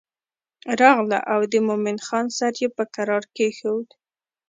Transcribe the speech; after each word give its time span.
راغله 0.79 1.19
او 1.33 1.41
د 1.51 1.53
مومن 1.67 1.97
خان 2.05 2.25
سر 2.37 2.53
یې 2.61 2.69
په 2.77 2.83
کرار 2.95 3.23
کېښود. 3.35 3.87